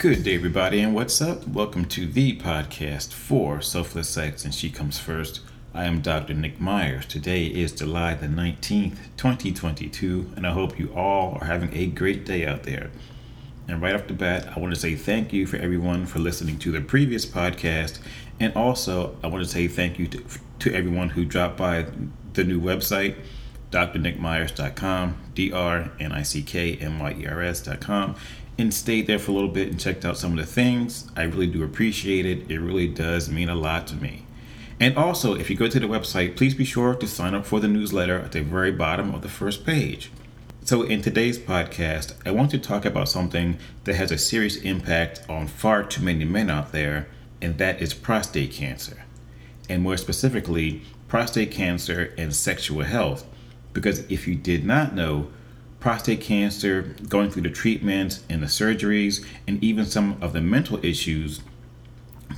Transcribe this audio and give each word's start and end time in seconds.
Good 0.00 0.22
day, 0.22 0.36
everybody, 0.36 0.80
and 0.80 0.94
what's 0.94 1.20
up? 1.20 1.46
Welcome 1.46 1.84
to 1.88 2.06
the 2.06 2.34
podcast 2.38 3.12
for 3.12 3.60
Selfless 3.60 4.08
Sex 4.08 4.46
and 4.46 4.54
She 4.54 4.70
Comes 4.70 4.98
First. 4.98 5.40
I 5.74 5.84
am 5.84 6.00
Dr. 6.00 6.32
Nick 6.32 6.58
Myers. 6.58 7.04
Today 7.04 7.44
is 7.44 7.70
July 7.70 8.14
the 8.14 8.26
19th, 8.26 8.96
2022, 9.18 10.32
and 10.36 10.46
I 10.46 10.52
hope 10.52 10.78
you 10.78 10.90
all 10.94 11.36
are 11.38 11.44
having 11.44 11.76
a 11.76 11.84
great 11.84 12.24
day 12.24 12.46
out 12.46 12.62
there. 12.62 12.90
And 13.68 13.82
right 13.82 13.94
off 13.94 14.06
the 14.06 14.14
bat, 14.14 14.48
I 14.56 14.58
want 14.58 14.72
to 14.72 14.80
say 14.80 14.94
thank 14.94 15.34
you 15.34 15.46
for 15.46 15.58
everyone 15.58 16.06
for 16.06 16.18
listening 16.18 16.58
to 16.60 16.72
the 16.72 16.80
previous 16.80 17.26
podcast, 17.26 17.98
and 18.40 18.54
also 18.56 19.18
I 19.22 19.26
want 19.26 19.44
to 19.44 19.50
say 19.50 19.68
thank 19.68 19.98
you 19.98 20.06
to, 20.06 20.24
to 20.60 20.74
everyone 20.74 21.10
who 21.10 21.26
dropped 21.26 21.58
by 21.58 21.84
the 22.32 22.44
new 22.44 22.58
website 22.58 23.16
drnickmyers.com, 23.70 25.16
D 25.34 25.52
R 25.52 25.92
N 26.00 26.12
I 26.12 26.22
C 26.22 26.42
K 26.42 26.76
M 26.76 26.98
Y 26.98 27.16
E 27.20 27.26
R 27.26 27.42
S.com, 27.42 28.16
and 28.60 28.74
stayed 28.74 29.06
there 29.06 29.18
for 29.18 29.30
a 29.30 29.34
little 29.34 29.48
bit 29.48 29.68
and 29.68 29.80
checked 29.80 30.04
out 30.04 30.18
some 30.18 30.32
of 30.32 30.38
the 30.38 30.52
things. 30.52 31.10
I 31.16 31.22
really 31.22 31.46
do 31.46 31.64
appreciate 31.64 32.26
it. 32.26 32.50
It 32.50 32.60
really 32.60 32.88
does 32.88 33.30
mean 33.30 33.48
a 33.48 33.54
lot 33.54 33.86
to 33.88 33.96
me. 33.96 34.26
And 34.78 34.96
also, 34.96 35.34
if 35.34 35.50
you 35.50 35.56
go 35.56 35.68
to 35.68 35.80
the 35.80 35.86
website, 35.86 36.36
please 36.36 36.54
be 36.54 36.64
sure 36.64 36.94
to 36.94 37.06
sign 37.06 37.34
up 37.34 37.44
for 37.44 37.60
the 37.60 37.68
newsletter 37.68 38.18
at 38.18 38.32
the 38.32 38.42
very 38.42 38.72
bottom 38.72 39.14
of 39.14 39.22
the 39.22 39.28
first 39.28 39.66
page. 39.66 40.10
So, 40.62 40.82
in 40.82 41.02
today's 41.02 41.38
podcast, 41.38 42.14
I 42.24 42.30
want 42.30 42.50
to 42.52 42.58
talk 42.58 42.84
about 42.84 43.08
something 43.08 43.58
that 43.84 43.96
has 43.96 44.10
a 44.10 44.18
serious 44.18 44.56
impact 44.56 45.22
on 45.28 45.48
far 45.48 45.82
too 45.82 46.02
many 46.02 46.24
men 46.24 46.48
out 46.48 46.72
there, 46.72 47.08
and 47.42 47.58
that 47.58 47.82
is 47.82 47.92
prostate 47.92 48.52
cancer. 48.52 49.04
And 49.68 49.82
more 49.82 49.96
specifically, 49.96 50.82
prostate 51.08 51.50
cancer 51.50 52.14
and 52.16 52.34
sexual 52.34 52.84
health. 52.84 53.26
Because 53.72 54.00
if 54.10 54.26
you 54.26 54.34
did 54.34 54.64
not 54.64 54.94
know, 54.94 55.30
prostate 55.80 56.20
cancer, 56.20 56.94
going 57.08 57.30
through 57.30 57.42
the 57.42 57.50
treatments 57.50 58.22
and 58.28 58.42
the 58.42 58.46
surgeries, 58.46 59.24
and 59.48 59.62
even 59.64 59.86
some 59.86 60.18
of 60.20 60.34
the 60.34 60.40
mental 60.40 60.78
issues 60.84 61.40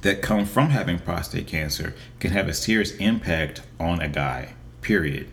that 0.02 0.22
come 0.22 0.46
from 0.46 0.70
having 0.70 0.98
prostate 0.98 1.46
cancer 1.46 1.94
can 2.20 2.30
have 2.30 2.48
a 2.48 2.54
serious 2.54 2.94
impact 2.96 3.62
on 3.78 4.00
a 4.00 4.08
guy, 4.08 4.54
period. 4.80 5.28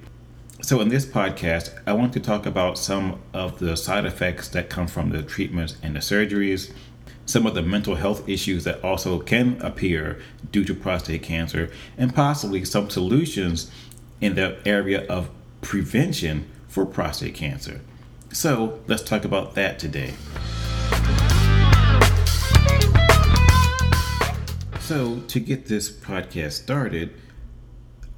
So, 0.61 0.81
in 0.81 0.89
this 0.89 1.05
podcast, 1.05 1.79
I 1.87 1.93
want 1.93 2.11
to 2.13 2.19
talk 2.19 2.45
about 2.45 2.77
some 2.77 3.21
of 3.33 3.59
the 3.59 3.77
side 3.77 4.05
effects 4.05 4.49
that 4.49 4.69
come 4.69 4.87
from 4.87 5.11
the 5.11 5.23
treatments 5.23 5.77
and 5.81 5.95
the 5.95 5.99
surgeries, 5.99 6.73
some 7.25 7.45
of 7.45 7.53
the 7.53 7.61
mental 7.61 7.95
health 7.95 8.27
issues 8.27 8.63
that 8.65 8.83
also 8.83 9.19
can 9.19 9.61
appear 9.61 10.19
due 10.51 10.65
to 10.65 10.73
prostate 10.73 11.23
cancer, 11.23 11.71
and 11.97 12.13
possibly 12.13 12.65
some 12.65 12.89
solutions 12.89 13.71
in 14.19 14.35
the 14.35 14.57
area 14.65 15.07
of 15.07 15.29
prevention 15.61 16.49
for 16.67 16.85
prostate 16.85 17.35
cancer. 17.35 17.79
So 18.31 18.79
let's 18.87 19.03
talk 19.03 19.25
about 19.25 19.55
that 19.55 19.79
today. 19.79 20.13
So, 24.81 25.19
to 25.27 25.39
get 25.39 25.67
this 25.67 25.91
podcast 25.91 26.53
started, 26.53 27.13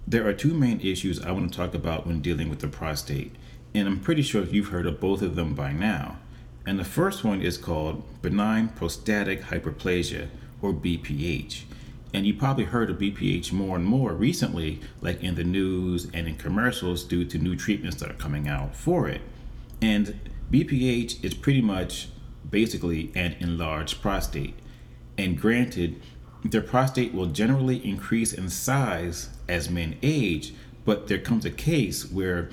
there 0.07 0.27
are 0.27 0.33
two 0.33 0.53
main 0.53 0.79
issues 0.81 1.21
I 1.21 1.31
want 1.31 1.51
to 1.51 1.57
talk 1.57 1.73
about 1.73 2.07
when 2.07 2.21
dealing 2.21 2.49
with 2.49 2.59
the 2.59 2.67
prostate, 2.67 3.35
and 3.73 3.87
I'm 3.87 3.99
pretty 3.99 4.21
sure 4.21 4.43
you've 4.43 4.69
heard 4.69 4.85
of 4.85 4.99
both 4.99 5.21
of 5.21 5.35
them 5.35 5.53
by 5.53 5.73
now. 5.73 6.17
And 6.65 6.77
the 6.79 6.85
first 6.85 7.23
one 7.23 7.41
is 7.41 7.57
called 7.57 8.21
benign 8.21 8.69
prostatic 8.69 9.43
hyperplasia, 9.43 10.29
or 10.61 10.73
BPH. 10.73 11.63
And 12.13 12.25
you 12.25 12.33
probably 12.33 12.65
heard 12.65 12.89
of 12.89 12.97
BPH 12.97 13.51
more 13.51 13.75
and 13.75 13.85
more 13.85 14.13
recently, 14.13 14.81
like 15.01 15.23
in 15.23 15.35
the 15.35 15.43
news 15.43 16.07
and 16.13 16.27
in 16.27 16.35
commercials, 16.35 17.03
due 17.03 17.25
to 17.25 17.37
new 17.37 17.55
treatments 17.55 17.97
that 17.97 18.11
are 18.11 18.15
coming 18.15 18.47
out 18.47 18.75
for 18.75 19.07
it. 19.07 19.21
And 19.81 20.19
BPH 20.51 21.23
is 21.23 21.33
pretty 21.33 21.61
much 21.61 22.09
basically 22.49 23.11
an 23.15 23.35
enlarged 23.39 24.01
prostate. 24.01 24.55
And 25.17 25.39
granted, 25.39 26.01
their 26.43 26.61
prostate 26.61 27.13
will 27.13 27.27
generally 27.27 27.85
increase 27.85 28.33
in 28.33 28.49
size 28.49 29.29
as 29.47 29.69
men 29.69 29.97
age, 30.01 30.53
but 30.85 31.07
there 31.07 31.19
comes 31.19 31.45
a 31.45 31.51
case 31.51 32.11
where 32.11 32.49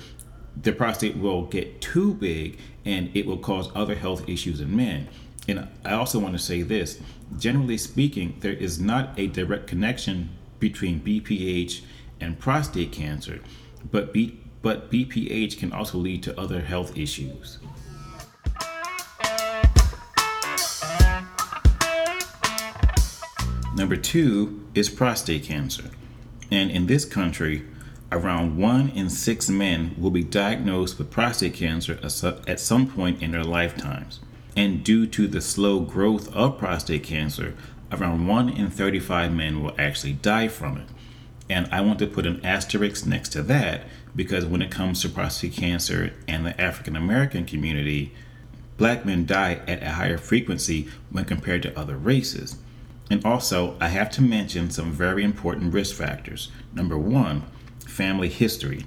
the 0.61 0.71
prostate 0.71 1.17
will 1.17 1.43
get 1.45 1.81
too 1.81 2.13
big 2.13 2.59
and 2.85 3.09
it 3.15 3.25
will 3.25 3.37
cause 3.37 3.69
other 3.75 3.95
health 3.95 4.27
issues 4.27 4.61
in 4.61 4.75
men. 4.75 5.07
And 5.47 5.67
I 5.83 5.93
also 5.93 6.19
want 6.19 6.33
to 6.33 6.39
say 6.39 6.61
this 6.61 6.99
generally 7.37 7.77
speaking, 7.77 8.37
there 8.39 8.53
is 8.53 8.79
not 8.79 9.17
a 9.17 9.27
direct 9.27 9.67
connection 9.67 10.29
between 10.59 10.99
BPH 10.99 11.81
and 12.19 12.39
prostate 12.39 12.91
cancer, 12.91 13.39
but, 13.91 14.13
B, 14.13 14.39
but 14.61 14.91
BPH 14.91 15.57
can 15.57 15.71
also 15.71 15.97
lead 15.97 16.23
to 16.23 16.39
other 16.39 16.61
health 16.61 16.97
issues. 16.97 17.59
Number 23.75 23.95
two 23.95 24.67
is 24.75 24.89
prostate 24.89 25.43
cancer. 25.43 25.85
And 26.51 26.71
in 26.71 26.87
this 26.87 27.05
country, 27.05 27.65
around 28.11 28.57
one 28.57 28.89
in 28.89 29.09
six 29.09 29.49
men 29.49 29.95
will 29.97 30.11
be 30.11 30.23
diagnosed 30.23 30.97
with 30.97 31.11
prostate 31.11 31.53
cancer 31.53 31.97
at 32.03 32.59
some 32.59 32.87
point 32.87 33.21
in 33.21 33.31
their 33.31 33.43
lifetimes. 33.43 34.19
And 34.57 34.83
due 34.83 35.05
to 35.07 35.27
the 35.27 35.39
slow 35.39 35.79
growth 35.79 36.33
of 36.35 36.57
prostate 36.57 37.03
cancer, 37.03 37.55
around 37.91 38.27
1 38.27 38.49
in 38.49 38.69
35 38.69 39.31
men 39.31 39.63
will 39.63 39.73
actually 39.77 40.13
die 40.13 40.47
from 40.47 40.77
it. 40.77 40.87
And 41.49 41.67
I 41.71 41.81
want 41.81 41.99
to 41.99 42.07
put 42.07 42.27
an 42.27 42.45
asterisk 42.45 43.05
next 43.05 43.29
to 43.29 43.41
that 43.43 43.85
because 44.15 44.45
when 44.45 44.61
it 44.61 44.71
comes 44.71 45.01
to 45.01 45.09
prostate 45.09 45.53
cancer 45.53 46.13
and 46.27 46.45
the 46.45 46.59
African 46.59 46.95
American 46.95 47.45
community, 47.45 48.13
black 48.77 49.05
men 49.05 49.25
die 49.25 49.61
at 49.67 49.83
a 49.83 49.91
higher 49.91 50.17
frequency 50.17 50.87
when 51.11 51.25
compared 51.25 51.63
to 51.63 51.79
other 51.79 51.97
races. 51.97 52.57
And 53.11 53.25
also, 53.25 53.75
I 53.79 53.87
have 53.87 54.11
to 54.11 54.21
mention 54.21 54.69
some 54.69 54.91
very 54.91 55.23
important 55.23 55.73
risk 55.73 55.95
factors. 55.95 56.51
Number 56.73 56.97
one, 56.97 57.43
family 57.85 58.29
history 58.29 58.85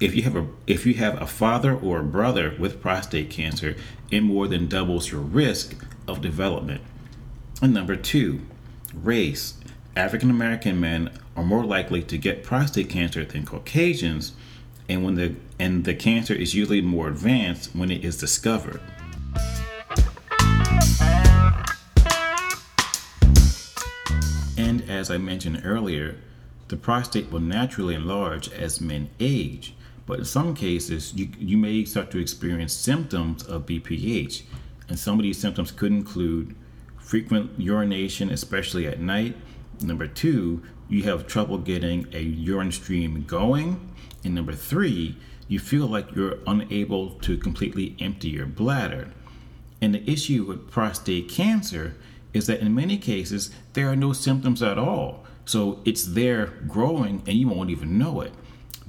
if 0.00 0.14
you 0.14 0.22
have 0.22 0.36
a 0.36 0.46
if 0.66 0.86
you 0.86 0.94
have 0.94 1.20
a 1.20 1.26
father 1.26 1.74
or 1.74 2.00
a 2.00 2.04
brother 2.04 2.54
with 2.58 2.80
prostate 2.80 3.30
cancer, 3.30 3.74
it 4.10 4.20
more 4.20 4.46
than 4.46 4.68
doubles 4.68 5.10
your 5.10 5.20
risk 5.20 5.84
of 6.06 6.20
development. 6.20 6.82
And 7.60 7.74
number 7.74 7.96
two, 7.96 8.42
race. 8.94 9.54
African 9.98 10.30
American 10.30 10.80
men 10.80 11.10
are 11.36 11.44
more 11.44 11.64
likely 11.64 12.02
to 12.04 12.16
get 12.16 12.44
prostate 12.44 12.88
cancer 12.88 13.24
than 13.24 13.44
Caucasians, 13.44 14.32
and 14.88 15.04
when 15.04 15.16
the 15.16 15.34
and 15.58 15.84
the 15.84 15.94
cancer 15.94 16.34
is 16.34 16.54
usually 16.54 16.80
more 16.80 17.08
advanced 17.08 17.74
when 17.74 17.90
it 17.90 18.04
is 18.04 18.16
discovered. 18.16 18.80
And 24.56 24.88
as 24.88 25.10
I 25.10 25.18
mentioned 25.18 25.62
earlier, 25.64 26.16
the 26.68 26.76
prostate 26.76 27.30
will 27.30 27.40
naturally 27.40 27.94
enlarge 27.94 28.50
as 28.52 28.80
men 28.80 29.10
age 29.20 29.74
but 30.08 30.20
in 30.20 30.24
some 30.24 30.54
cases, 30.54 31.12
you, 31.12 31.28
you 31.38 31.58
may 31.58 31.84
start 31.84 32.10
to 32.12 32.18
experience 32.18 32.72
symptoms 32.72 33.42
of 33.42 33.66
BPH. 33.66 34.40
And 34.88 34.98
some 34.98 35.18
of 35.18 35.22
these 35.22 35.36
symptoms 35.36 35.70
could 35.70 35.92
include 35.92 36.56
frequent 36.96 37.50
urination, 37.60 38.30
especially 38.30 38.86
at 38.86 39.00
night. 39.00 39.36
Number 39.80 40.06
two, 40.06 40.62
you 40.88 41.04
have 41.04 41.26
trouble 41.26 41.58
getting 41.58 42.06
a 42.12 42.20
urine 42.20 42.72
stream 42.72 43.24
going. 43.24 43.92
And 44.24 44.34
number 44.34 44.54
three, 44.54 45.16
you 45.46 45.58
feel 45.58 45.86
like 45.86 46.14
you're 46.14 46.38
unable 46.46 47.10
to 47.20 47.36
completely 47.36 47.96
empty 48.00 48.28
your 48.28 48.46
bladder. 48.46 49.10
And 49.80 49.94
the 49.94 50.10
issue 50.10 50.44
with 50.44 50.70
prostate 50.70 51.28
cancer 51.28 51.94
is 52.32 52.46
that 52.46 52.60
in 52.60 52.74
many 52.74 52.98
cases, 52.98 53.50
there 53.72 53.88
are 53.88 53.96
no 53.96 54.12
symptoms 54.12 54.62
at 54.62 54.78
all. 54.78 55.24
So 55.44 55.80
it's 55.84 56.04
there 56.04 56.46
growing 56.66 57.22
and 57.26 57.36
you 57.36 57.48
won't 57.48 57.70
even 57.70 57.98
know 57.98 58.20
it. 58.20 58.32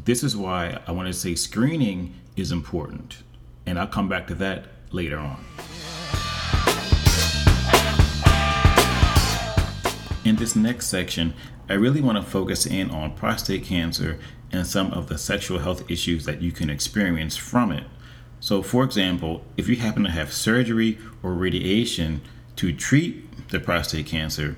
This 0.04 0.24
is 0.24 0.36
why 0.36 0.80
I 0.88 0.92
want 0.92 1.08
to 1.08 1.14
say 1.14 1.36
screening 1.36 2.16
is 2.36 2.52
important. 2.52 3.18
And 3.66 3.80
I'll 3.80 3.88
come 3.88 4.10
back 4.10 4.28
to 4.28 4.36
that 4.36 4.66
later 4.92 5.20
on. 5.20 5.44
In 10.26 10.36
this 10.36 10.56
next 10.56 10.88
section, 10.88 11.34
I 11.70 11.74
really 11.74 12.02
want 12.02 12.18
to 12.18 12.30
focus 12.30 12.66
in 12.66 12.92
on 12.92 13.16
prostate 13.16 13.64
cancer 13.64 14.20
and 14.52 14.68
some 14.68 14.92
of 14.92 15.08
the 15.08 15.18
sexual 15.18 15.60
health 15.60 15.90
issues 15.90 16.26
that 16.26 16.42
you 16.42 16.52
can 16.52 16.70
experience 16.70 17.38
from 17.38 17.72
it. 17.72 17.86
So, 18.42 18.62
for 18.62 18.84
example, 18.84 19.46
if 19.56 19.70
you 19.70 19.78
happen 19.78 20.04
to 20.04 20.12
have 20.12 20.34
surgery 20.34 20.98
or 21.24 21.34
radiation 21.34 22.22
to 22.58 22.74
treat 22.74 23.50
the 23.50 23.60
prostate 23.60 24.08
cancer, 24.08 24.58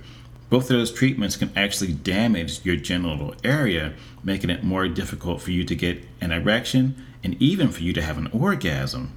both 0.49 0.63
of 0.63 0.77
those 0.77 0.91
treatments 0.91 1.37
can 1.37 1.51
actually 1.55 1.93
damage 1.93 2.65
your 2.65 2.75
genital 2.75 3.35
area, 3.43 3.93
making 4.23 4.49
it 4.49 4.63
more 4.63 4.87
difficult 4.87 5.41
for 5.41 5.51
you 5.51 5.63
to 5.63 5.75
get 5.75 6.03
an 6.19 6.31
erection 6.31 7.05
and 7.23 7.39
even 7.41 7.69
for 7.69 7.83
you 7.83 7.93
to 7.93 8.01
have 8.01 8.17
an 8.17 8.27
orgasm. 8.27 9.13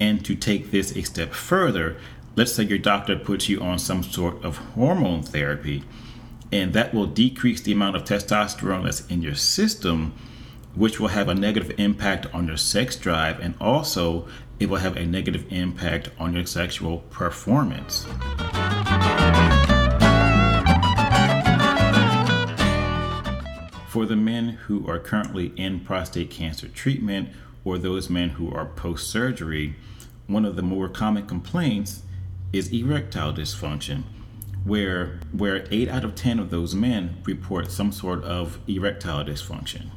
And 0.00 0.24
to 0.24 0.34
take 0.34 0.70
this 0.70 0.94
a 0.96 1.02
step 1.02 1.32
further, 1.32 1.96
let's 2.36 2.52
say 2.52 2.64
your 2.64 2.78
doctor 2.78 3.16
puts 3.16 3.48
you 3.48 3.60
on 3.60 3.78
some 3.78 4.02
sort 4.02 4.44
of 4.44 4.56
hormone 4.56 5.22
therapy, 5.22 5.84
and 6.50 6.72
that 6.72 6.92
will 6.92 7.06
decrease 7.06 7.60
the 7.60 7.72
amount 7.72 7.96
of 7.96 8.04
testosterone 8.04 8.84
that's 8.84 9.06
in 9.06 9.22
your 9.22 9.34
system, 9.34 10.12
which 10.74 10.98
will 10.98 11.08
have 11.08 11.28
a 11.28 11.34
negative 11.34 11.72
impact 11.78 12.26
on 12.34 12.48
your 12.48 12.56
sex 12.56 12.96
drive 12.96 13.38
and 13.38 13.54
also 13.60 14.26
it 14.58 14.68
will 14.68 14.78
have 14.78 14.96
a 14.96 15.04
negative 15.04 15.44
impact 15.50 16.10
on 16.18 16.32
your 16.32 16.46
sexual 16.46 16.98
performance. 17.10 18.04
For 23.88 24.06
the 24.06 24.16
men 24.16 24.58
who 24.66 24.88
are 24.88 24.98
currently 24.98 25.52
in 25.56 25.80
prostate 25.80 26.30
cancer 26.30 26.66
treatment 26.68 27.28
or 27.64 27.78
those 27.78 28.10
men 28.10 28.30
who 28.30 28.52
are 28.52 28.66
post 28.66 29.08
surgery, 29.08 29.76
one 30.26 30.44
of 30.44 30.56
the 30.56 30.62
more 30.62 30.88
common 30.88 31.26
complaints 31.26 32.03
is 32.54 32.72
erectile 32.72 33.32
dysfunction, 33.32 34.04
where, 34.64 35.20
where 35.32 35.66
8 35.70 35.88
out 35.88 36.04
of 36.04 36.14
10 36.14 36.38
of 36.38 36.50
those 36.50 36.74
men 36.74 37.18
report 37.24 37.70
some 37.70 37.92
sort 37.92 38.22
of 38.24 38.58
erectile 38.66 39.24
dysfunction. 39.24 39.90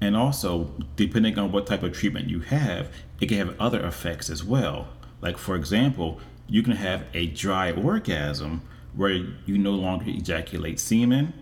And 0.00 0.16
also, 0.16 0.72
depending 0.96 1.38
on 1.38 1.52
what 1.52 1.66
type 1.66 1.82
of 1.82 1.92
treatment 1.92 2.28
you 2.28 2.40
have, 2.40 2.90
it 3.20 3.28
can 3.28 3.38
have 3.38 3.60
other 3.60 3.84
effects 3.84 4.30
as 4.30 4.44
well. 4.44 4.88
Like, 5.20 5.38
for 5.38 5.56
example, 5.56 6.20
you 6.48 6.62
can 6.62 6.74
have 6.74 7.04
a 7.14 7.26
dry 7.26 7.72
orgasm 7.72 8.62
where 8.94 9.10
you 9.10 9.58
no 9.58 9.72
longer 9.72 10.08
ejaculate 10.08 10.80
semen 10.80 11.34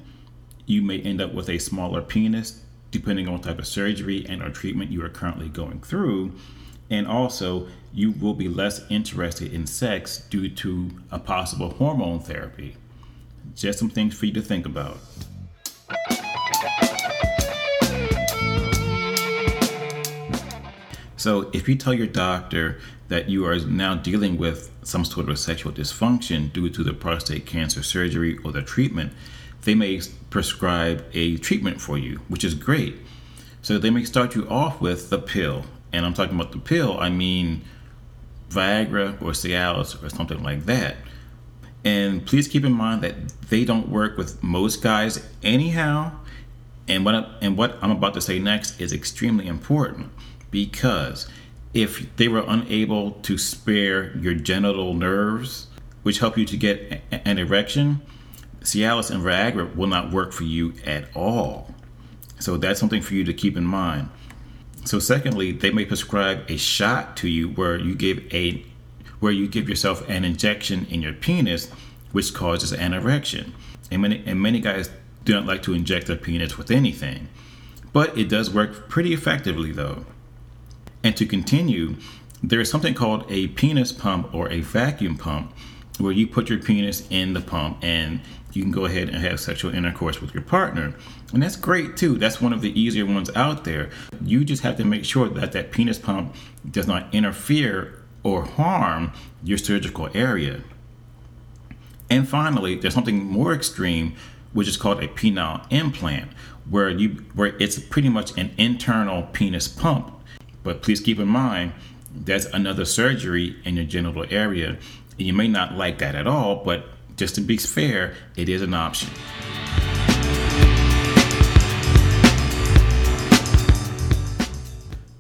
you 0.67 0.83
may 0.83 1.01
end 1.01 1.21
up 1.21 1.33
with 1.33 1.49
a 1.49 1.59
smaller 1.59 2.03
penis 2.03 2.63
depending 2.91 3.27
on 3.27 3.35
what 3.35 3.43
type 3.45 3.59
of 3.59 3.67
surgery 3.67 4.27
and 4.29 4.43
or 4.43 4.51
treatment 4.51 4.91
you 4.91 5.03
are 5.05 5.09
currently 5.09 5.49
going 5.49 5.81
through 5.81 6.33
and 6.91 7.07
also 7.07 7.67
you 7.93 8.13
will 8.13 8.35
be 8.35 8.49
less 8.49 8.83
interested 8.91 9.53
in 9.53 9.67
sex 9.67 10.19
due 10.31 10.49
to 10.49 10.91
a 11.11 11.19
possible 11.19 11.71
hormone 11.71 12.21
therapy 12.21 12.77
just 13.55 13.79
some 13.79 13.91
things 13.91 14.17
for 14.17 14.27
you 14.27 14.33
to 14.33 14.43
think 14.43 14.67
about 14.67 14.99
so 21.17 21.51
if 21.53 21.69
you 21.69 21.75
tell 21.75 21.95
your 21.95 22.07
doctor 22.07 22.79
that 23.09 23.29
you 23.29 23.47
are 23.47 23.59
now 23.61 23.95
dealing 23.95 24.37
with 24.37 24.73
some 24.83 25.05
sort 25.05 25.29
of 25.29 25.39
sexual 25.39 25.73
dysfunction 25.73 26.53
due 26.53 26.69
to 26.69 26.83
the 26.83 26.93
prostate 26.93 27.47
cancer 27.47 27.83
surgery 27.83 28.37
or 28.45 28.53
the 28.53 28.63
treatment 28.63 29.13
they 29.67 29.75
may 29.75 30.01
prescribe 30.31 31.05
a 31.13 31.37
treatment 31.39 31.81
for 31.81 31.99
you, 31.99 32.21
which 32.29 32.45
is 32.45 32.55
great. 32.55 32.95
So 33.63 33.79
they 33.79 33.91
may 33.91 34.05
start 34.05 34.37
you 34.37 34.49
off 34.49 34.81
with 34.81 35.11
the 35.11 35.19
pill. 35.19 35.65
And 35.97 36.05
I'm 36.05 36.13
talking 36.13 36.39
about 36.39 36.53
the 36.53 36.59
pill, 36.59 37.01
I 37.01 37.09
mean 37.09 37.63
Viagra 38.51 39.15
or 39.23 39.31
Cialis 39.31 40.03
or 40.03 40.11
something 40.11 40.43
like 40.43 40.67
that. 40.67 40.97
And 41.87 42.27
please 42.27 42.49
keep 42.49 42.67
in 42.67 42.73
mind 42.73 43.01
that 43.01 43.15
they 43.49 43.65
don't 43.65 43.89
work 43.89 44.19
with 44.19 44.43
most 44.43 44.83
guys 44.83 45.27
anyhow. 45.43 46.13
And 46.87 47.03
what, 47.03 47.15
and 47.41 47.57
what 47.57 47.79
I'm 47.81 47.91
about 47.91 48.13
to 48.13 48.21
say 48.21 48.39
next 48.39 48.79
is 48.79 48.93
extremely 48.93 49.47
important 49.47 50.11
because 50.51 51.29
if 51.73 52.15
they 52.17 52.29
were 52.29 52.45
unable 52.47 53.13
to 53.13 53.39
spare 53.39 54.15
your 54.19 54.35
genital 54.35 54.93
nerves, 54.93 55.67
which 56.03 56.19
help 56.19 56.37
you 56.37 56.45
to 56.45 56.59
get 56.59 57.01
an 57.11 57.39
erection, 57.39 58.03
Cialis 58.61 59.11
and 59.11 59.23
Viagra 59.23 59.75
will 59.75 59.87
not 59.87 60.13
work 60.13 60.35
for 60.35 60.45
you 60.45 60.75
at 60.85 61.09
all. 61.17 61.75
So 62.39 62.59
that's 62.59 62.79
something 62.79 63.01
for 63.01 63.15
you 63.15 63.25
to 63.25 63.33
keep 63.33 63.57
in 63.57 63.65
mind. 63.65 64.11
So 64.87 65.01
secondly, 65.01 65.51
they 65.51 65.73
may 65.73 65.85
prescribe 65.85 66.49
a 66.49 66.57
shot 66.57 67.17
to 67.19 67.29
you 67.29 67.49
where 67.49 67.77
you 67.77 67.97
give 67.97 68.33
a 68.33 68.65
where 69.19 69.33
you 69.33 69.49
give 69.49 69.69
yourself 69.69 70.09
an 70.09 70.25
injection 70.25 70.87
in 70.89 71.03
your 71.03 71.13
penis 71.13 71.71
which 72.13 72.33
causes 72.33 72.73
an 72.73 72.95
erection. 72.95 73.53
And 73.91 74.03
many 74.03 74.23
and 74.25 74.41
many 74.41 74.61
guys 74.61 74.91
do 75.25 75.35
not 75.35 75.45
like 75.45 75.65
to 75.65 75.75
inject 75.75 76.07
their 76.07 76.17
penis 76.17 76.57
with 76.57 76.71
anything. 76.71 77.29
But 77.93 78.17
it 78.17 78.29
does 78.29 78.49
work 78.49 78.89
pretty 78.89 79.13
effectively 79.13 79.73
though. 79.73 80.07
And 81.03 81.17
to 81.17 81.27
continue, 81.27 81.97
there 82.41 82.61
is 82.61 82.71
something 82.71 82.95
called 82.95 83.25
a 83.29 83.49
penis 83.49 83.91
pump 83.91 84.33
or 84.33 84.49
a 84.51 84.61
vacuum 84.61 85.17
pump 85.17 85.53
where 85.99 86.13
you 86.13 86.29
put 86.29 86.49
your 86.49 86.61
penis 86.61 87.07
in 87.11 87.33
the 87.33 87.41
pump 87.41 87.79
and 87.83 88.21
you 88.53 88.63
can 88.63 88.71
go 88.71 88.85
ahead 88.85 89.09
and 89.09 89.19
have 89.19 89.41
sexual 89.41 89.75
intercourse 89.75 90.21
with 90.21 90.33
your 90.33 90.45
partner. 90.45 90.95
And 91.33 91.43
that's 91.43 91.57
great 91.57 91.97
too. 91.97 92.19
That's 92.19 92.41
one 92.41 92.53
of 92.53 92.61
the 92.61 92.79
easier 92.81 93.05
ones 93.05 93.31
out 93.35 93.65
there. 93.65 93.91
You 94.23 94.45
just 94.45 94.63
have 94.63 94.77
to 94.77 94.85
make 94.85 95.05
sure 95.05 95.29
that 95.29 95.53
that 95.53 95.73
penis 95.73 95.99
pump 95.99 96.35
does 96.71 96.87
not 96.87 97.13
interfere 97.15 98.03
or 98.23 98.45
harm 98.45 99.13
your 99.43 99.59
surgical 99.59 100.09
area. 100.15 100.63
And 102.09 102.29
finally, 102.29 102.77
there's 102.77 102.95
something 102.95 103.25
more 103.25 103.53
extreme, 103.53 104.15
which 104.53 104.69
is 104.69 104.77
called 104.77 105.03
a 105.03 105.09
penile 105.09 105.67
implant, 105.71 106.31
where 106.71 106.89
you 106.89 107.25
where 107.35 107.57
it's 107.59 107.79
pretty 107.79 108.09
much 108.09 108.37
an 108.39 108.53
internal 108.57 109.25
penis 109.33 109.67
pump. 109.67 110.13
But 110.63 110.83
please 110.83 111.01
keep 111.01 111.19
in 111.19 111.29
mind 111.29 111.73
that's 112.25 112.47
another 112.47 112.85
surgery 112.85 113.57
in 113.65 113.77
your 113.77 113.85
genital 113.85 114.25
area. 114.31 114.79
You 115.19 115.33
may 115.33 115.49
not 115.49 115.75
like 115.75 115.99
that 115.99 116.15
at 116.15 116.27
all, 116.27 116.65
but 116.65 116.87
just 117.17 117.35
to 117.37 117.41
be 117.41 117.57
fair, 117.57 118.15
it 118.37 118.49
is 118.49 118.63
an 118.63 118.75
option. 118.75 119.11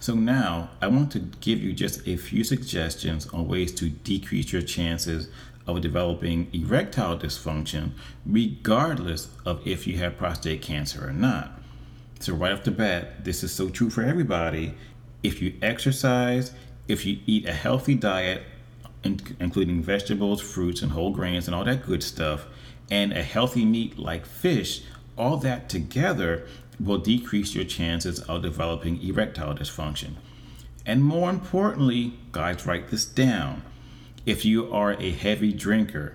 So 0.07 0.15
now 0.15 0.71
I 0.81 0.87
want 0.87 1.11
to 1.15 1.19
give 1.19 1.61
you 1.61 1.73
just 1.73 2.07
a 2.07 2.17
few 2.17 2.45
suggestions 2.45 3.27
on 3.31 3.49
ways 3.49 3.73
to 3.73 3.89
decrease 3.89 4.53
your 4.53 4.63
chances 4.63 5.29
of 5.67 5.81
developing 5.81 6.49
erectile 6.53 7.19
dysfunction, 7.19 7.91
regardless 8.25 9.31
of 9.45 9.67
if 9.67 9.85
you 9.85 9.97
have 9.97 10.17
prostate 10.17 10.63
cancer 10.63 11.09
or 11.09 11.13
not. 11.13 11.61
So, 12.21 12.35
right 12.35 12.53
off 12.53 12.63
the 12.63 12.71
bat, 12.71 13.25
this 13.25 13.43
is 13.43 13.51
so 13.53 13.69
true 13.69 13.91
for 13.91 14.05
everybody. 14.05 14.75
If 15.25 15.43
you 15.43 15.55
exercise, 15.61 16.53
if 16.87 17.05
you 17.05 17.19
eat 17.27 17.49
a 17.49 17.53
healthy 17.53 17.97
diet, 17.97 18.45
including 19.03 19.83
vegetables, 19.83 20.41
fruits, 20.41 20.83
and 20.83 20.93
whole 20.93 21.11
grains, 21.11 21.49
and 21.49 21.55
all 21.57 21.65
that 21.65 21.85
good 21.85 22.05
stuff, 22.05 22.47
and 22.93 23.13
a 23.13 23.25
healthy 23.25 23.65
meat 23.65 23.99
like 23.99 24.25
fish, 24.25 24.85
all 25.19 25.37
that 25.39 25.69
together 25.69 26.47
will 26.79 26.99
decrease 26.99 27.55
your 27.55 27.65
chances 27.65 28.21
of 28.21 28.43
developing 28.43 29.03
erectile 29.03 29.55
dysfunction. 29.55 30.15
And 30.85 31.03
more 31.03 31.31
importantly, 31.31 32.15
guys, 32.33 32.67
write 32.67 32.89
this 32.89 33.05
down. 33.05 33.63
If 34.25 34.45
you 34.45 34.73
are 34.73 34.93
a 34.93 35.11
heavy 35.11 35.53
drinker 35.53 36.15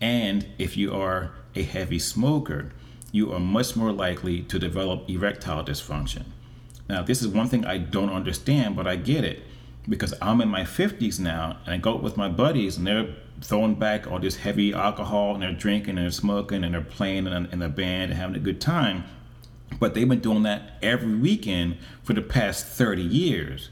and 0.00 0.46
if 0.58 0.76
you 0.76 0.94
are 0.94 1.32
a 1.54 1.62
heavy 1.62 1.98
smoker, 1.98 2.72
you 3.12 3.32
are 3.32 3.40
much 3.40 3.76
more 3.76 3.92
likely 3.92 4.42
to 4.42 4.58
develop 4.58 5.08
erectile 5.08 5.64
dysfunction. 5.64 6.24
Now, 6.88 7.02
this 7.02 7.22
is 7.22 7.28
one 7.28 7.48
thing 7.48 7.64
I 7.64 7.78
don't 7.78 8.10
understand, 8.10 8.76
but 8.76 8.86
I 8.86 8.96
get 8.96 9.24
it 9.24 9.42
because 9.88 10.14
I'm 10.20 10.40
in 10.40 10.48
my 10.48 10.62
50s 10.62 11.20
now 11.20 11.58
and 11.64 11.74
I 11.74 11.76
go 11.78 11.96
with 11.96 12.16
my 12.16 12.28
buddies 12.28 12.76
and 12.76 12.86
they're 12.86 13.14
throwing 13.40 13.74
back 13.74 14.10
all 14.10 14.18
this 14.18 14.36
heavy 14.36 14.72
alcohol 14.72 15.34
and 15.34 15.42
they're 15.42 15.52
drinking 15.52 15.90
and 15.90 15.98
they're 15.98 16.10
smoking 16.10 16.64
and 16.64 16.74
they're 16.74 16.80
playing 16.80 17.26
in, 17.26 17.46
in 17.46 17.58
the 17.58 17.68
band 17.68 18.10
and 18.10 18.20
having 18.20 18.36
a 18.36 18.40
good 18.40 18.60
time. 18.60 19.04
But 19.78 19.94
they've 19.94 20.08
been 20.08 20.20
doing 20.20 20.42
that 20.44 20.78
every 20.82 21.14
weekend 21.16 21.78
for 22.02 22.12
the 22.12 22.22
past 22.22 22.66
30 22.66 23.02
years. 23.02 23.70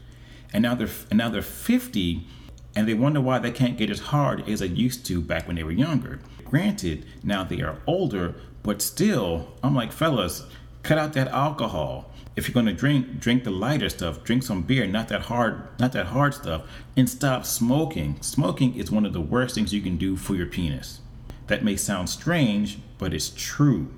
And 0.51 0.63
now 0.63 0.75
they're 0.75 0.89
and 1.09 1.17
now 1.17 1.29
they're 1.29 1.41
50 1.41 2.27
and 2.75 2.87
they 2.87 2.93
wonder 2.93 3.21
why 3.21 3.39
they 3.39 3.51
can't 3.51 3.77
get 3.77 3.89
as 3.89 3.99
hard 3.99 4.47
as 4.49 4.59
they 4.59 4.67
used 4.67 5.05
to 5.05 5.21
back 5.21 5.47
when 5.47 5.55
they 5.55 5.63
were 5.63 5.71
younger. 5.71 6.19
Granted, 6.45 7.05
now 7.23 7.43
they 7.43 7.61
are 7.61 7.77
older, 7.87 8.35
but 8.63 8.81
still, 8.81 9.53
I'm 9.63 9.75
like, 9.75 9.91
fellas, 9.91 10.43
cut 10.83 10.97
out 10.97 11.13
that 11.13 11.29
alcohol 11.29 12.11
if 12.35 12.47
you're 12.47 12.53
going 12.53 12.65
to 12.65 12.73
drink 12.73 13.19
drink 13.19 13.43
the 13.43 13.51
lighter 13.51 13.89
stuff 13.89 14.23
drink 14.23 14.43
some 14.43 14.61
beer 14.61 14.85
not 14.85 15.07
that 15.07 15.21
hard 15.21 15.67
not 15.79 15.93
that 15.93 16.07
hard 16.07 16.33
stuff 16.33 16.63
and 16.97 17.09
stop 17.09 17.45
smoking 17.45 18.21
smoking 18.21 18.75
is 18.75 18.91
one 18.91 19.05
of 19.05 19.13
the 19.13 19.21
worst 19.21 19.55
things 19.55 19.73
you 19.73 19.81
can 19.81 19.97
do 19.97 20.15
for 20.15 20.35
your 20.35 20.45
penis 20.45 20.99
that 21.47 21.63
may 21.63 21.75
sound 21.75 22.09
strange 22.09 22.79
but 22.97 23.13
it's 23.13 23.31
true 23.35 23.91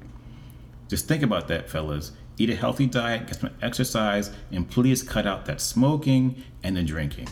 just 0.88 1.08
think 1.08 1.24
about 1.24 1.48
that 1.48 1.70
fellas. 1.70 2.12
Eat 2.38 2.50
a 2.50 2.56
healthy 2.56 2.86
diet 2.86 3.28
get 3.28 3.38
some 3.38 3.50
exercise 3.62 4.32
and 4.52 4.70
please 4.70 5.02
cut 5.02 5.26
out 5.26 5.46
that 5.46 5.62
smoking 5.62 6.44
and 6.64 6.78
the 6.78 6.84
drinking. 6.84 7.28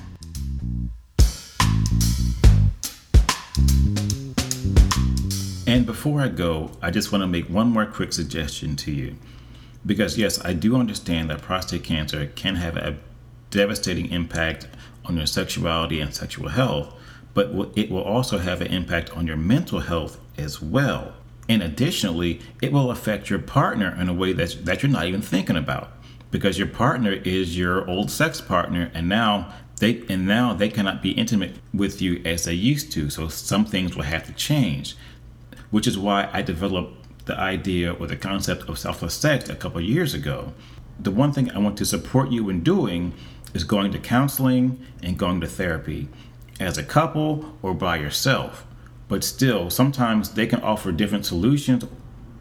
And 5.65 5.85
before 5.85 6.21
i 6.21 6.27
go 6.27 6.71
i 6.81 6.91
just 6.91 7.11
want 7.11 7.21
to 7.21 7.27
make 7.27 7.49
one 7.49 7.69
more 7.69 7.85
quick 7.85 8.13
suggestion 8.13 8.75
to 8.77 8.91
you. 8.91 9.15
Because, 9.85 10.17
yes, 10.17 10.43
I 10.45 10.53
do 10.53 10.77
understand 10.77 11.29
that 11.29 11.41
prostate 11.41 11.83
cancer 11.83 12.27
can 12.27 12.55
have 12.55 12.77
a 12.77 12.97
devastating 13.49 14.09
impact 14.11 14.67
on 15.05 15.17
your 15.17 15.25
sexuality 15.25 15.99
and 15.99 16.13
sexual 16.13 16.49
health, 16.49 16.93
but 17.33 17.51
it 17.75 17.91
will 17.91 18.03
also 18.03 18.37
have 18.37 18.61
an 18.61 18.67
impact 18.67 19.09
on 19.11 19.27
your 19.27 19.35
mental 19.35 19.81
health 19.81 20.19
as 20.37 20.61
well. 20.61 21.13
And 21.49 21.61
additionally, 21.61 22.39
it 22.61 22.71
will 22.71 22.89
affect 22.89 23.29
your 23.29 23.39
partner 23.39 23.95
in 23.99 24.07
a 24.07 24.13
way 24.13 24.33
that, 24.33 24.65
that 24.65 24.81
you're 24.81 24.91
not 24.91 25.07
even 25.07 25.21
thinking 25.21 25.57
about 25.57 25.91
because 26.31 26.57
your 26.57 26.67
partner 26.67 27.11
is 27.11 27.57
your 27.57 27.87
old 27.89 28.09
sex 28.09 28.41
partner 28.41 28.89
and 28.93 29.07
now 29.07 29.53
they 29.79 30.03
and 30.09 30.25
now 30.25 30.53
they 30.53 30.69
cannot 30.69 31.01
be 31.01 31.11
intimate 31.11 31.55
with 31.73 32.01
you 32.01 32.21
as 32.25 32.45
they 32.45 32.53
used 32.53 32.91
to 32.91 33.09
so 33.09 33.27
some 33.27 33.65
things 33.65 33.95
will 33.95 34.03
have 34.03 34.25
to 34.25 34.33
change 34.33 34.95
which 35.69 35.85
is 35.85 35.97
why 35.97 36.29
i 36.33 36.41
developed 36.41 37.03
the 37.25 37.37
idea 37.39 37.93
or 37.93 38.07
the 38.07 38.15
concept 38.15 38.67
of 38.69 38.77
selfless 38.77 39.13
sex 39.13 39.49
a 39.49 39.55
couple 39.55 39.81
years 39.81 40.13
ago. 40.13 40.53
The 40.99 41.11
one 41.11 41.31
thing 41.31 41.51
I 41.51 41.59
want 41.59 41.77
to 41.77 41.85
support 41.85 42.31
you 42.31 42.49
in 42.49 42.61
doing 42.61 43.13
is 43.53 43.63
going 43.63 43.91
to 43.91 43.99
counseling 43.99 44.85
and 45.01 45.17
going 45.17 45.41
to 45.41 45.47
therapy 45.47 46.09
as 46.59 46.77
a 46.77 46.83
couple 46.83 47.57
or 47.61 47.73
by 47.73 47.97
yourself. 47.97 48.65
But 49.13 49.23
still, 49.23 49.69
sometimes 49.69 50.31
they 50.31 50.47
can 50.47 50.59
offer 50.61 50.91
different 50.91 51.27
solutions 51.27 51.85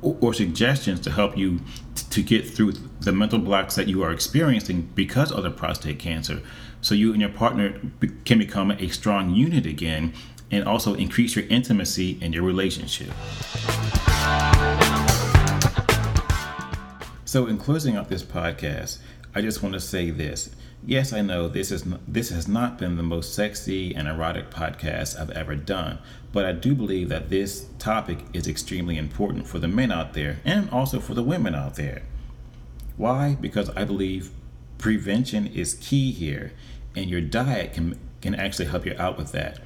or, 0.01 0.33
suggestions 0.33 1.01
to 1.01 1.11
help 1.11 1.37
you 1.37 1.61
t- 1.95 2.07
to 2.09 2.23
get 2.23 2.49
through 2.49 2.73
the 3.01 3.13
mental 3.13 3.39
blocks 3.39 3.75
that 3.75 3.89
you 3.89 4.03
are 4.03 4.11
experiencing 4.11 4.89
because 4.95 5.31
of 5.31 5.43
the 5.43 5.51
prostate 5.51 5.99
cancer. 5.99 6.41
So 6.81 6.95
you 6.95 7.13
and 7.13 7.21
your 7.21 7.29
partner 7.29 7.79
be- 8.01 8.09
can 8.25 8.39
become 8.39 8.71
a 8.71 8.89
strong 8.89 9.35
unit 9.35 9.67
again 9.67 10.15
and 10.51 10.65
also 10.65 10.95
increase 10.95 11.37
your 11.37 11.45
intimacy 11.49 12.17
in 12.23 12.33
your 12.33 12.43
relationship. 12.43 13.11
So, 17.27 17.49
in 17.49 17.59
closing 17.59 17.99
up 17.99 18.09
this 18.09 18.23
podcast, 18.23 18.97
I 19.35 19.41
just 19.41 19.63
want 19.63 19.75
to 19.75 19.81
say 19.81 20.11
this. 20.11 20.51
Yes, 20.85 21.13
I 21.13 21.23
know 21.23 21.49
this 21.49 21.71
is 21.71 21.85
this 22.07 22.31
has 22.31 22.49
not 22.49 22.79
been 22.79 22.97
the 22.97 23.03
most 23.03 23.35
sexy 23.35 23.95
and 23.95 24.09
erotic 24.09 24.51
podcast 24.51 25.19
I've 25.19 25.31
ever 25.31 25.55
done, 25.55 25.99
but 26.33 26.45
I 26.45 26.53
do 26.53 26.75
believe 26.75 27.09
that 27.09 27.31
this 27.31 27.67
topic 27.79 28.19
is 28.33 28.47
extremely 28.47 28.99
important 28.99 29.47
for 29.47 29.59
the 29.59 29.69
men 29.69 29.93
out 29.93 30.13
there 30.13 30.39
and 30.45 30.69
also 30.71 31.01
for 31.01 31.15
the 31.15 31.23
women 31.23 31.55
out 31.55 31.77
there. 31.77 32.03
Why? 32.97 33.37
Because 33.41 33.71
I 33.71 33.85
believe 33.85 34.31
prevention 34.77 35.47
is 35.47 35.75
key 35.75 36.11
here, 36.11 36.53
and 36.97 37.09
your 37.09 37.21
diet 37.21 37.73
can 37.73 37.99
can 38.21 38.35
actually 38.35 38.67
help 38.67 38.85
you 38.85 38.95
out 38.99 39.17
with 39.17 39.33
that. 39.33 39.61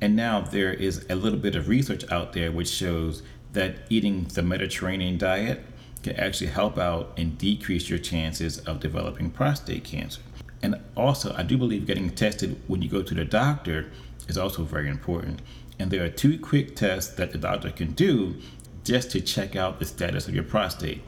And 0.00 0.16
now 0.16 0.40
there 0.40 0.72
is 0.72 1.04
a 1.10 1.14
little 1.14 1.38
bit 1.38 1.56
of 1.56 1.68
research 1.68 2.10
out 2.10 2.32
there 2.32 2.50
which 2.50 2.68
shows 2.68 3.22
that 3.52 3.76
eating 3.90 4.24
the 4.32 4.42
Mediterranean 4.42 5.18
diet 5.18 5.62
can 6.02 6.16
actually 6.16 6.48
help 6.48 6.78
out 6.78 7.12
and 7.16 7.36
decrease 7.36 7.88
your 7.88 7.98
chances 7.98 8.58
of 8.60 8.80
developing 8.80 9.30
prostate 9.30 9.84
cancer. 9.84 10.22
And 10.62 10.76
also, 10.96 11.34
I 11.36 11.42
do 11.42 11.56
believe 11.56 11.86
getting 11.86 12.10
tested 12.10 12.60
when 12.66 12.82
you 12.82 12.88
go 12.88 13.02
to 13.02 13.14
the 13.14 13.24
doctor 13.24 13.90
is 14.28 14.38
also 14.38 14.64
very 14.64 14.88
important. 14.88 15.42
And 15.78 15.90
there 15.90 16.04
are 16.04 16.10
two 16.10 16.38
quick 16.38 16.76
tests 16.76 17.14
that 17.14 17.32
the 17.32 17.38
doctor 17.38 17.70
can 17.70 17.92
do 17.92 18.36
just 18.84 19.10
to 19.12 19.20
check 19.20 19.56
out 19.56 19.78
the 19.78 19.84
status 19.84 20.28
of 20.28 20.34
your 20.34 20.44
prostate. 20.44 21.02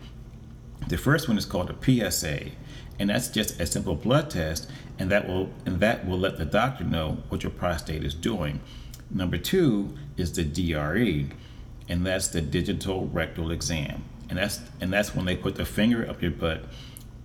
The 0.88 0.98
first 0.98 1.28
one 1.28 1.38
is 1.38 1.44
called 1.44 1.70
a 1.70 2.10
PSA, 2.10 2.50
and 2.98 3.10
that's 3.10 3.28
just 3.28 3.60
a 3.60 3.66
simple 3.66 3.94
blood 3.94 4.30
test, 4.30 4.70
and 4.98 5.10
that 5.10 5.28
will 5.28 5.50
and 5.64 5.80
that 5.80 6.06
will 6.06 6.18
let 6.18 6.38
the 6.38 6.44
doctor 6.44 6.84
know 6.84 7.22
what 7.28 7.42
your 7.42 7.52
prostate 7.52 8.04
is 8.04 8.14
doing. 8.14 8.60
Number 9.10 9.38
two 9.38 9.94
is 10.16 10.32
the 10.32 10.44
DRE, 10.44 11.30
and 11.88 12.06
that's 12.06 12.28
the 12.28 12.40
digital 12.40 13.06
rectal 13.06 13.50
exam 13.50 14.04
and 14.32 14.38
that's 14.38 14.60
and 14.80 14.90
that's 14.90 15.14
when 15.14 15.26
they 15.26 15.36
put 15.36 15.56
the 15.56 15.64
finger 15.66 16.08
up 16.08 16.22
your 16.22 16.30
butt 16.30 16.64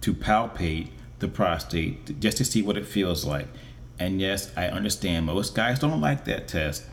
to 0.01 0.13
palpate 0.13 0.89
the 1.19 1.27
prostate 1.29 2.19
just 2.19 2.35
to 2.35 2.43
see 2.43 2.61
what 2.61 2.75
it 2.75 2.85
feels 2.85 3.23
like. 3.23 3.47
And 3.97 4.19
yes, 4.19 4.51
I 4.57 4.67
understand 4.67 5.25
most 5.25 5.55
guys 5.55 5.79
don't 5.79 6.01
like 6.01 6.25
that 6.25 6.49
test, 6.49 6.83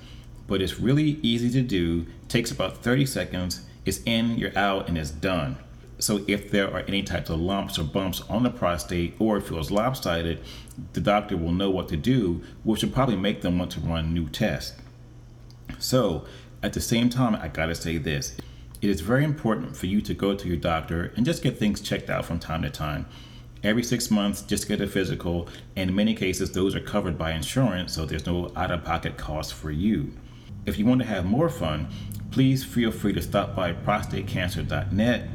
but 0.47 0.63
it's 0.63 0.79
really 0.79 1.19
easy 1.21 1.51
to 1.51 1.63
do. 1.63 2.07
Takes 2.29 2.53
about 2.53 2.77
30 2.77 3.07
seconds. 3.07 3.67
It's 3.85 4.03
in, 4.07 4.39
you're 4.39 4.57
out, 4.57 4.89
and 4.89 4.97
it's 4.97 5.11
done. 5.11 5.57
So 5.99 6.25
if 6.29 6.49
there 6.53 6.73
are 6.73 6.85
any 6.87 7.03
types 7.03 7.29
of 7.29 7.41
lumps 7.41 7.77
or 7.77 7.83
bumps 7.83 8.21
on 8.31 8.45
the 8.45 8.51
prostate 8.51 9.17
or 9.19 9.39
it 9.39 9.43
feels 9.43 9.73
lopsided, 9.73 10.41
the 10.93 11.01
doctor 11.01 11.37
will 11.37 11.51
know 11.51 11.71
what 11.71 11.89
to 11.89 11.97
do, 11.97 12.41
which 12.63 12.85
will 12.85 12.93
probably 12.93 13.17
make 13.17 13.43
them 13.43 13.59
want 13.59 13.73
to 13.73 13.81
run 13.81 14.15
new 14.15 14.29
tests. 14.29 14.81
So 15.81 16.25
at 16.63 16.73
the 16.73 16.81
same 16.81 17.11
time, 17.11 17.35
I 17.35 17.49
gotta 17.49 17.75
say 17.75 17.99
this 17.99 18.37
it 18.81 18.91
is 18.91 19.01
very 19.01 19.25
important 19.25 19.77
for 19.77 19.87
you 19.87 20.01
to 20.03 20.15
go 20.15 20.35
to 20.35 20.49
your 20.49 20.57
doctor 20.57 21.13
and 21.17 21.25
just 21.25 21.43
get 21.43 21.59
things 21.59 21.81
checked 21.81 22.11
out 22.11 22.25
from 22.25 22.39
time 22.39 22.63
to 22.63 22.71
time. 22.71 23.07
Every 23.63 23.83
six 23.83 24.11
months, 24.11 24.43
just 24.43 24.69
get 24.69 24.83
a 24.83 24.87
physical, 24.87 25.49
and 25.75 25.89
in 25.89 25.97
many 25.97 26.15
cases, 26.15 26.53
those 26.53 26.75
are 26.75 26.81
covered 26.81 27.17
by 27.17 27.33
insurance, 27.33 27.95
so 27.95 28.05
there's 28.05 28.27
no 28.27 28.53
out 28.57 28.71
of 28.71 28.85
pocket 28.85 29.17
cost 29.17 29.55
for 29.55 29.71
you. 29.71 30.13
If 30.67 30.79
you 30.79 30.85
want 30.85 31.01
to 31.01 31.07
have 31.07 31.25
more 31.25 31.49
fun, 31.49 31.89
please 32.31 32.63
feel 32.63 32.91
free 32.91 33.15
to 33.15 33.23
stop 33.23 33.57
by 33.57 33.73
prostatecancer.net. 33.73 35.29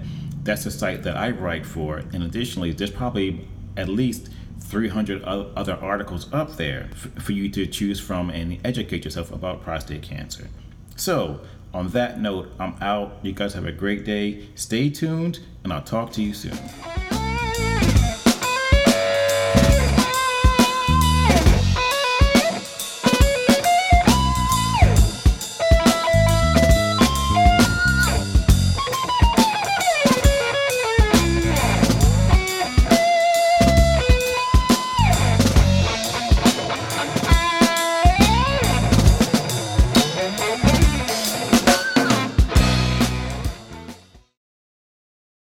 That's 0.44 0.64
the 0.64 0.72
site 0.72 1.02
that 1.04 1.18
I 1.18 1.32
write 1.32 1.66
for, 1.66 1.98
and 1.98 2.24
additionally, 2.24 2.72
there's 2.72 2.92
probably 2.92 3.48
at 3.78 3.90
least 3.90 4.30
300 4.60 5.24
other 5.24 5.74
articles 5.76 6.32
up 6.32 6.56
there 6.58 6.90
for 7.18 7.32
you 7.32 7.50
to 7.50 7.66
choose 7.66 8.00
from 8.00 8.30
and 8.30 8.60
educate 8.64 9.06
yourself 9.06 9.32
about 9.32 9.64
prostate 9.64 10.04
cancer. 10.04 10.50
So, 10.96 11.42
on 11.74 11.90
that 11.90 12.20
note, 12.20 12.52
I'm 12.60 12.76
out. 12.82 13.18
You 13.22 13.32
guys 13.32 13.54
have 13.54 13.66
a 13.66 13.72
great 13.72 14.06
day. 14.06 14.48
Stay 14.56 14.90
tuned, 14.90 15.40
and 15.64 15.72
I'll 15.72 15.84
talk 15.84 16.12
to 16.14 16.22
you 16.22 16.34
soon. 16.34 16.58